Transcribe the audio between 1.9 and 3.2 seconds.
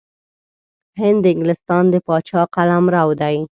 د پاچا قلمرو